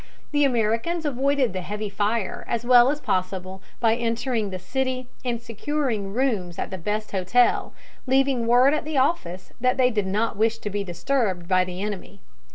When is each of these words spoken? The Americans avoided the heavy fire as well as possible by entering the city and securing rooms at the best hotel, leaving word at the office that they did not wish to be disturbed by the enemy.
The 0.31 0.43
Americans 0.43 1.05
avoided 1.05 1.53
the 1.53 1.61
heavy 1.61 1.87
fire 1.87 2.43
as 2.47 2.65
well 2.65 2.89
as 2.89 2.99
possible 2.99 3.61
by 3.79 3.93
entering 3.95 4.49
the 4.49 4.57
city 4.57 5.09
and 5.23 5.39
securing 5.39 6.11
rooms 6.11 6.57
at 6.57 6.71
the 6.71 6.79
best 6.79 7.11
hotel, 7.11 7.75
leaving 8.07 8.47
word 8.47 8.73
at 8.73 8.83
the 8.83 8.97
office 8.97 9.53
that 9.61 9.77
they 9.77 9.91
did 9.91 10.07
not 10.07 10.37
wish 10.37 10.57
to 10.57 10.71
be 10.71 10.83
disturbed 10.83 11.47
by 11.47 11.63
the 11.63 11.83
enemy. 11.83 12.19